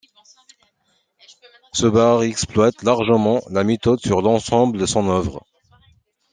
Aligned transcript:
Cebarre 1.75 2.23
exploite 2.23 2.81
largement 2.81 3.43
la 3.51 3.63
méthode 3.63 3.99
sur 3.99 4.23
l’ensemble 4.23 4.79
de 4.79 4.87
son 4.87 5.07
œuvre. 5.07 5.43